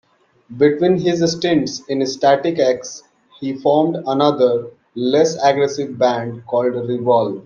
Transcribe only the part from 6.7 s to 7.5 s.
Revolve.